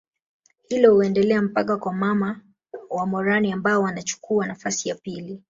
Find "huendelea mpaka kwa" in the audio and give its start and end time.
0.95-1.93